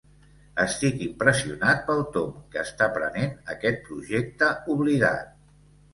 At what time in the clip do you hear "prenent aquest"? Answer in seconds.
2.97-3.85